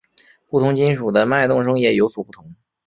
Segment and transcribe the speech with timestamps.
[0.49, 2.55] 不同金属的脉动声也有所不同。